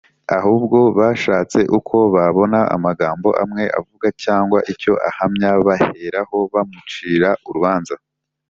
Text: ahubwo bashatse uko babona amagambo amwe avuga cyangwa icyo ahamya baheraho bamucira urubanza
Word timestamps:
ahubwo 0.37 0.77
bashatse 0.97 1.59
uko 1.77 1.95
babona 2.15 2.59
amagambo 2.75 3.29
amwe 3.43 3.63
avuga 3.79 4.07
cyangwa 4.23 4.59
icyo 4.73 4.93
ahamya 5.09 5.51
baheraho 5.67 6.37
bamucira 6.53 7.29
urubanza 7.49 7.95